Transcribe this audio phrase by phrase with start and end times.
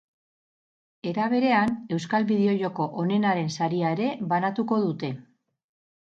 [1.09, 5.11] Era berean, euskal bideojoko onenaren saria ere banatuko dute.